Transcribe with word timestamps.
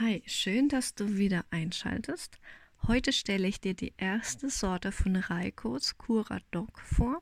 Hi, 0.00 0.22
schön, 0.26 0.68
dass 0.68 0.94
du 0.94 1.16
wieder 1.16 1.44
einschaltest. 1.50 2.38
Heute 2.86 3.12
stelle 3.12 3.48
ich 3.48 3.60
dir 3.60 3.74
die 3.74 3.94
erste 3.96 4.48
Sorte 4.48 4.92
von 4.92 5.16
Raikos 5.16 5.98
Cura 5.98 6.38
Dog 6.52 6.78
vor 6.84 7.20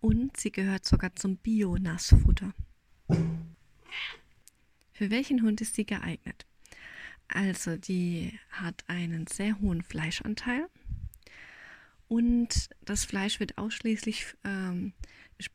und 0.00 0.34
sie 0.38 0.50
gehört 0.50 0.86
sogar 0.86 1.14
zum 1.14 1.36
Bio-Nassfutter. 1.36 2.54
Für 4.94 5.10
welchen 5.10 5.42
Hund 5.42 5.60
ist 5.60 5.74
sie 5.74 5.84
geeignet? 5.84 6.46
Also, 7.28 7.76
die 7.76 8.32
hat 8.48 8.82
einen 8.86 9.26
sehr 9.26 9.60
hohen 9.60 9.82
Fleischanteil 9.82 10.68
und 12.08 12.70
das 12.80 13.04
Fleisch 13.04 13.40
wird 13.40 13.58
ausschließlich 13.58 14.24
ähm, 14.44 14.94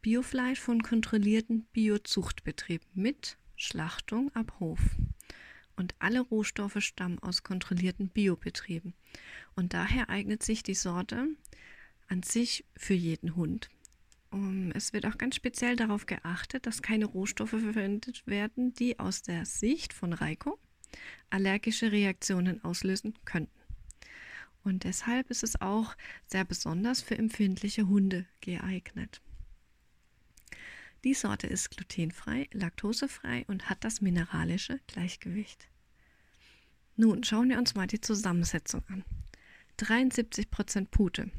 Biofleisch 0.04 0.60
von 0.60 0.84
kontrollierten 0.84 1.64
Biozuchtbetrieben 1.74 2.88
mit 2.94 3.36
Schlachtung 3.56 4.32
ab 4.36 4.54
Hof 4.60 4.80
und 5.76 5.96
alle 6.00 6.22
Rohstoffe 6.22 6.78
stammen 6.80 7.20
aus 7.20 7.44
kontrollierten 7.44 8.10
Biobetrieben. 8.10 8.94
Und 9.56 9.74
daher 9.74 10.10
eignet 10.10 10.44
sich 10.44 10.64
die 10.64 10.76
Sorte 10.76 11.28
an 12.08 12.24
sich 12.24 12.66
für 12.76 12.94
jeden 12.94 13.36
Hund. 13.36 13.70
Um, 14.32 14.72
es 14.72 14.92
wird 14.92 15.06
auch 15.06 15.18
ganz 15.18 15.36
speziell 15.36 15.76
darauf 15.76 16.06
geachtet, 16.06 16.66
dass 16.66 16.82
keine 16.82 17.06
Rohstoffe 17.06 17.52
verwendet 17.52 18.26
werden, 18.28 18.74
die 18.74 19.00
aus 19.00 19.22
der 19.22 19.46
Sicht 19.46 19.94
von 19.94 20.14
Reiko 20.14 20.60
allergische 21.30 21.92
Reaktionen 21.92 22.64
auslösen 22.64 23.14
könnten. 23.26 23.60
Und 24.64 24.84
deshalb 24.84 25.30
ist 25.30 25.44
es 25.44 25.62
auch 25.62 25.96
sehr 26.26 26.44
besonders 26.44 27.02
für 27.02 27.18
empfindliche 27.18 27.88
Hunde 27.88 28.26
geeignet. 28.42 29.22
Die 31.04 31.14
Sorte 31.14 31.46
ist 31.46 31.70
glutenfrei, 31.70 32.50
laktosefrei 32.52 33.46
und 33.48 33.70
hat 33.70 33.84
das 33.84 34.02
mineralische 34.02 34.80
Gleichgewicht. 34.88 35.68
Nun 36.98 37.24
schauen 37.24 37.50
wir 37.50 37.58
uns 37.58 37.76
mal 37.76 37.88
die 37.88 38.00
Zusammensetzung 38.00 38.84
an. 38.88 39.04
73% 39.80 40.88
Pute 40.90 41.30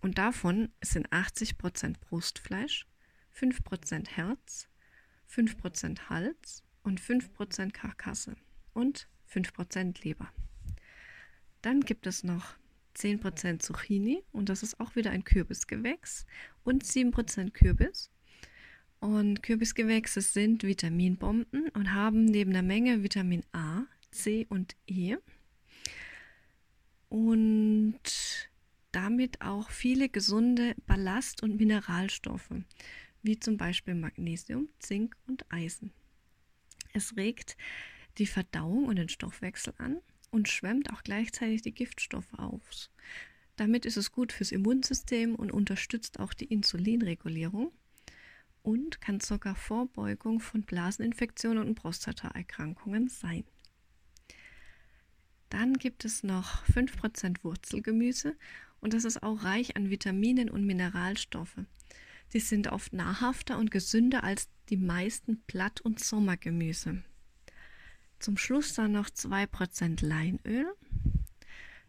und 0.00 0.16
davon 0.16 0.70
sind 0.82 1.10
80% 1.10 1.96
Brustfleisch, 2.00 2.86
5% 3.36 4.08
Herz, 4.08 4.68
5% 5.30 6.08
Hals 6.08 6.62
und 6.82 7.00
5% 7.00 7.72
Karkasse 7.72 8.36
und 8.72 9.08
5% 9.30 10.02
Leber. 10.04 10.32
Dann 11.60 11.82
gibt 11.82 12.06
es 12.06 12.24
noch 12.24 12.54
10% 12.96 13.58
Zucchini 13.58 14.22
und 14.32 14.48
das 14.48 14.62
ist 14.62 14.80
auch 14.80 14.96
wieder 14.96 15.10
ein 15.10 15.24
Kürbisgewächs 15.24 16.24
und 16.64 16.82
7% 16.82 17.50
Kürbis 17.50 18.10
und 19.00 19.42
Kürbisgewächse 19.42 20.22
sind 20.22 20.62
Vitaminbomben 20.64 21.68
und 21.74 21.92
haben 21.92 22.24
neben 22.24 22.52
der 22.52 22.62
Menge 22.62 23.02
Vitamin 23.02 23.44
A, 23.52 23.84
C 24.18 24.46
und 24.48 24.76
E 24.86 25.16
und 27.08 28.00
damit 28.92 29.40
auch 29.40 29.70
viele 29.70 30.08
gesunde 30.08 30.74
Ballast- 30.86 31.42
und 31.42 31.56
Mineralstoffe, 31.56 32.50
wie 33.22 33.38
zum 33.38 33.56
Beispiel 33.56 33.94
Magnesium, 33.94 34.68
Zink 34.80 35.16
und 35.26 35.50
Eisen. 35.52 35.92
Es 36.92 37.16
regt 37.16 37.56
die 38.18 38.26
Verdauung 38.26 38.86
und 38.86 38.96
den 38.96 39.08
Stoffwechsel 39.08 39.74
an 39.78 40.00
und 40.30 40.48
schwemmt 40.48 40.92
auch 40.92 41.02
gleichzeitig 41.02 41.62
die 41.62 41.74
Giftstoffe 41.74 42.34
auf. 42.34 42.90
Damit 43.56 43.86
ist 43.86 43.96
es 43.96 44.12
gut 44.12 44.32
fürs 44.32 44.52
Immunsystem 44.52 45.34
und 45.34 45.52
unterstützt 45.52 46.18
auch 46.18 46.34
die 46.34 46.46
Insulinregulierung 46.46 47.72
und 48.62 49.00
kann 49.00 49.20
sogar 49.20 49.54
Vorbeugung 49.54 50.40
von 50.40 50.62
Blaseninfektionen 50.62 51.66
und 51.66 51.74
Prostataerkrankungen 51.74 53.08
sein. 53.08 53.44
Dann 55.50 55.74
gibt 55.74 56.04
es 56.04 56.22
noch 56.22 56.64
5% 56.66 57.42
Wurzelgemüse 57.42 58.36
und 58.80 58.92
das 58.94 59.04
ist 59.04 59.22
auch 59.22 59.42
reich 59.44 59.76
an 59.76 59.90
Vitaminen 59.90 60.50
und 60.50 60.64
Mineralstoffe. 60.64 61.58
Die 62.32 62.40
sind 62.40 62.68
oft 62.68 62.92
nahrhafter 62.92 63.58
und 63.58 63.70
gesünder 63.70 64.22
als 64.22 64.48
die 64.68 64.76
meisten 64.76 65.38
Blatt- 65.46 65.80
und 65.80 65.98
Sommergemüse. 66.00 67.02
Zum 68.18 68.36
Schluss 68.36 68.74
dann 68.74 68.92
noch 68.92 69.08
2% 69.08 70.04
Leinöl. 70.04 70.66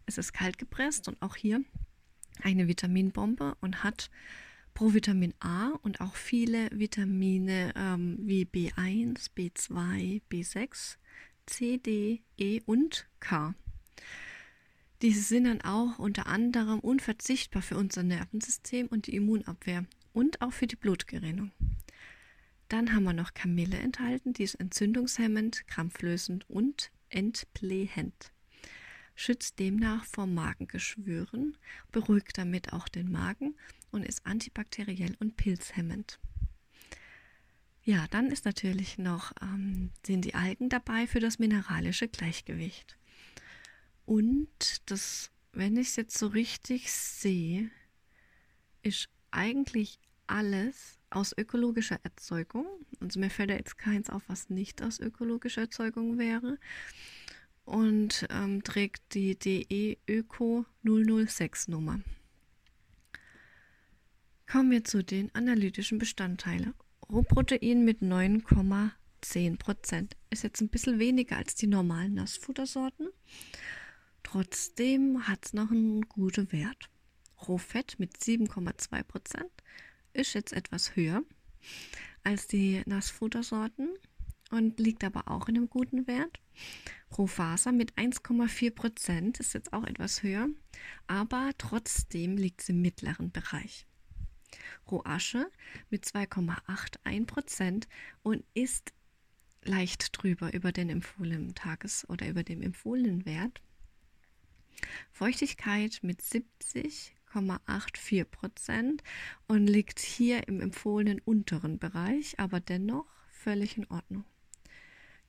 Es 0.05 0.17
ist 0.17 0.33
kalt 0.33 0.57
gepresst 0.57 1.07
und 1.07 1.21
auch 1.21 1.35
hier 1.35 1.61
eine 2.41 2.67
Vitaminbombe 2.67 3.55
und 3.59 3.83
hat 3.83 4.09
Provitamin 4.73 5.33
A 5.39 5.71
und 5.81 5.99
auch 5.99 6.15
viele 6.15 6.69
Vitamine 6.71 7.73
ähm, 7.75 8.17
wie 8.21 8.45
B1, 8.45 9.31
B2, 9.35 10.21
B6, 10.31 10.95
C, 11.49 11.77
D, 11.77 12.21
E 12.37 12.61
und 12.65 13.07
K. 13.19 13.55
Diese 15.01 15.21
sind 15.21 15.45
dann 15.45 15.61
auch 15.61 15.97
unter 15.97 16.27
anderem 16.27 16.79
unverzichtbar 16.79 17.63
für 17.63 17.75
unser 17.75 18.03
Nervensystem 18.03 18.87
und 18.87 19.07
die 19.07 19.15
Immunabwehr 19.15 19.85
und 20.13 20.41
auch 20.41 20.53
für 20.53 20.67
die 20.67 20.75
Blutgerinnung. 20.75 21.51
Dann 22.67 22.93
haben 22.93 23.03
wir 23.03 23.13
noch 23.13 23.33
Kamille 23.33 23.77
enthalten, 23.77 24.33
die 24.33 24.43
ist 24.43 24.55
entzündungshemmend, 24.55 25.67
krampflösend 25.67 26.47
und 26.49 26.91
entblähend. 27.09 28.31
Schützt 29.15 29.57
demnach 29.57 30.05
vor 30.05 30.27
Magengeschwüren, 30.27 31.57
beruhigt 31.91 32.37
damit 32.37 32.73
auch 32.73 32.87
den 32.87 33.11
Magen 33.11 33.55
und 33.91 34.05
ist 34.05 34.25
antibakteriell 34.25 35.15
und 35.19 35.35
pilzhemmend. 35.35 36.19
Ja, 37.89 38.05
dann 38.11 38.29
ist 38.29 38.45
natürlich 38.45 38.99
noch, 38.99 39.31
ähm, 39.41 39.89
sind 40.05 40.23
die 40.23 40.35
Algen 40.35 40.69
dabei 40.69 41.07
für 41.07 41.19
das 41.19 41.39
mineralische 41.39 42.07
Gleichgewicht. 42.07 42.99
Und 44.05 44.47
das, 44.85 45.31
wenn 45.53 45.75
ich 45.75 45.87
es 45.87 45.95
jetzt 45.95 46.15
so 46.15 46.27
richtig 46.27 46.91
sehe, 46.91 47.71
ist 48.83 49.09
eigentlich 49.31 49.97
alles 50.27 50.99
aus 51.09 51.35
ökologischer 51.35 51.99
Erzeugung. 52.03 52.67
Also 52.99 53.19
mir 53.19 53.31
fällt 53.31 53.49
da 53.49 53.55
jetzt 53.55 53.79
keins 53.79 54.11
auf, 54.11 54.21
was 54.27 54.51
nicht 54.51 54.83
aus 54.83 54.99
ökologischer 54.99 55.61
Erzeugung 55.61 56.19
wäre. 56.19 56.59
Und 57.65 58.27
ähm, 58.29 58.63
trägt 58.63 59.15
die 59.15 59.33
DE 59.35 59.97
Öko 60.07 60.63
006 60.83 61.69
Nummer. 61.69 61.99
Kommen 64.45 64.69
wir 64.69 64.83
zu 64.83 65.03
den 65.03 65.33
analytischen 65.33 65.97
Bestandteilen. 65.97 66.75
Rohprotein 67.11 67.83
mit 67.83 68.03
9,10% 68.03 70.11
Ist 70.29 70.43
jetzt 70.43 70.61
ein 70.61 70.69
bisschen 70.69 70.99
weniger 70.99 71.37
als 71.37 71.55
die 71.55 71.65
normalen 71.65 72.13
Nassfuttersorten. 72.13 73.09
Trotzdem 74.21 75.27
hat 75.27 75.45
es 75.45 75.53
noch 75.53 75.71
einen 75.71 76.03
guten 76.03 76.51
Wert. 76.51 76.89
Rohfett 77.47 77.97
mit 77.97 78.17
7,2% 78.17 79.43
ist 80.13 80.35
jetzt 80.35 80.53
etwas 80.53 80.95
höher 80.95 81.23
als 82.23 82.47
die 82.47 82.83
Nassfuttersorten 82.85 83.89
und 84.51 84.79
liegt 84.79 85.03
aber 85.03 85.29
auch 85.29 85.47
in 85.47 85.57
einem 85.57 85.69
guten 85.69 86.05
Wert. 86.05 86.39
Rohfaser 87.17 87.71
mit 87.71 87.93
1,4% 87.93 89.39
ist 89.39 89.53
jetzt 89.53 89.73
auch 89.73 89.85
etwas 89.85 90.21
höher, 90.21 90.47
aber 91.07 91.51
trotzdem 91.57 92.37
liegt 92.37 92.61
es 92.61 92.69
im 92.69 92.81
mittleren 92.81 93.31
Bereich. 93.31 93.87
Rohasche 94.89 95.51
mit 95.89 96.05
2,81% 96.05 97.87
und 98.23 98.45
ist 98.53 98.93
leicht 99.63 100.11
drüber 100.13 100.53
über 100.53 100.71
den 100.71 100.89
empfohlenen 100.89 101.53
Tages- 101.55 102.07
oder 102.09 102.29
über 102.29 102.43
dem 102.43 102.61
empfohlenen 102.61 103.25
Wert. 103.25 103.61
Feuchtigkeit 105.11 105.99
mit 106.01 106.21
70,84% 106.21 109.01
und 109.47 109.67
liegt 109.67 109.99
hier 109.99 110.47
im 110.47 110.61
empfohlenen 110.61 111.19
unteren 111.19 111.79
Bereich, 111.79 112.39
aber 112.39 112.61
dennoch 112.61 113.07
völlig 113.29 113.77
in 113.77 113.85
Ordnung. 113.87 114.23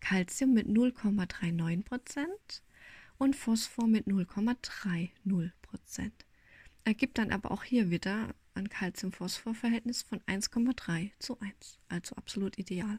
Calcium 0.00 0.54
mit 0.54 0.68
0,39% 0.68 2.26
und 3.18 3.36
Phosphor 3.36 3.86
mit 3.86 4.06
0,30% 4.06 6.10
Ergibt 6.84 7.18
dann 7.18 7.30
aber 7.30 7.50
auch 7.50 7.64
hier 7.64 7.90
wieder 7.90 8.34
ein 8.54 8.68
Calcium-Phosphor-Verhältnis 8.68 10.02
von 10.02 10.20
1,3 10.22 11.10
zu 11.18 11.38
1, 11.40 11.78
also 11.88 12.16
absolut 12.16 12.58
ideal. 12.58 12.98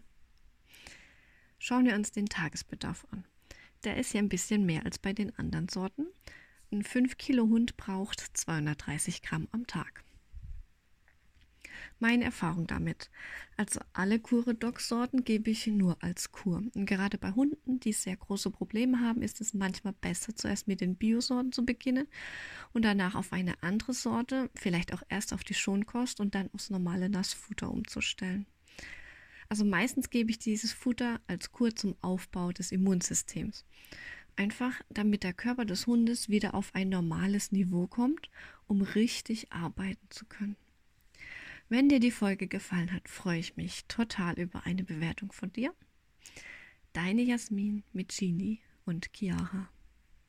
Schauen 1.59 1.85
wir 1.85 1.95
uns 1.95 2.11
den 2.11 2.27
Tagesbedarf 2.27 3.05
an. 3.11 3.25
Der 3.83 3.97
ist 3.97 4.13
ja 4.13 4.19
ein 4.19 4.29
bisschen 4.29 4.65
mehr 4.65 4.85
als 4.85 4.99
bei 4.99 5.13
den 5.13 5.37
anderen 5.37 5.69
Sorten. 5.69 6.07
Ein 6.71 6.83
5 6.83 7.17
Kilo 7.17 7.43
Hund 7.43 7.77
braucht 7.77 8.19
230 8.19 9.21
Gramm 9.21 9.47
am 9.51 9.67
Tag 9.67 10.03
meine 12.01 12.25
Erfahrung 12.25 12.67
damit. 12.67 13.09
Also 13.57 13.79
alle 13.93 14.19
Cure-Dog-Sorten 14.19 15.23
gebe 15.23 15.51
ich 15.51 15.67
nur 15.67 15.97
als 16.01 16.31
Kur. 16.31 16.63
Und 16.73 16.85
gerade 16.85 17.17
bei 17.17 17.31
Hunden, 17.31 17.79
die 17.79 17.93
sehr 17.93 18.17
große 18.17 18.51
Probleme 18.51 18.99
haben, 18.99 19.21
ist 19.21 19.39
es 19.41 19.53
manchmal 19.53 19.93
besser, 19.93 20.35
zuerst 20.35 20.67
mit 20.67 20.81
den 20.81 20.95
Biosorten 20.95 21.51
zu 21.51 21.65
beginnen 21.65 22.07
und 22.73 22.83
danach 22.83 23.15
auf 23.15 23.31
eine 23.33 23.61
andere 23.63 23.93
Sorte, 23.93 24.49
vielleicht 24.55 24.93
auch 24.93 25.03
erst 25.09 25.33
auf 25.33 25.43
die 25.43 25.53
Schonkost 25.53 26.19
und 26.19 26.35
dann 26.35 26.49
aufs 26.53 26.69
normale 26.69 27.09
Nassfutter 27.09 27.71
umzustellen. 27.71 28.45
Also 29.49 29.65
meistens 29.65 30.09
gebe 30.09 30.31
ich 30.31 30.39
dieses 30.39 30.71
Futter 30.71 31.19
als 31.27 31.51
Kur 31.51 31.75
zum 31.75 31.95
Aufbau 32.01 32.51
des 32.51 32.71
Immunsystems. 32.71 33.65
Einfach 34.37 34.81
damit 34.89 35.23
der 35.23 35.33
Körper 35.33 35.65
des 35.65 35.87
Hundes 35.87 36.29
wieder 36.29 36.53
auf 36.53 36.73
ein 36.73 36.89
normales 36.89 37.51
Niveau 37.51 37.85
kommt, 37.85 38.29
um 38.67 38.81
richtig 38.81 39.51
arbeiten 39.51 40.07
zu 40.09 40.25
können. 40.25 40.55
Wenn 41.71 41.87
dir 41.87 42.01
die 42.01 42.11
Folge 42.11 42.49
gefallen 42.49 42.91
hat, 42.91 43.07
freue 43.07 43.39
ich 43.39 43.55
mich 43.55 43.85
total 43.85 44.37
über 44.37 44.65
eine 44.65 44.83
Bewertung 44.83 45.31
von 45.31 45.53
dir. 45.53 45.73
Deine 46.91 47.21
Jasmin 47.21 47.85
mit 47.93 48.09
Genie 48.09 48.59
und 48.83 49.09
Chiara. 49.15 49.69